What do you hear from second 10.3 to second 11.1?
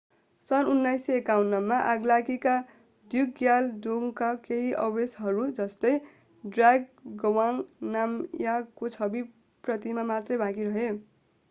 बाँकी रहे